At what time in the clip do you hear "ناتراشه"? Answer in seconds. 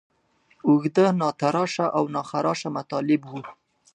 1.21-1.85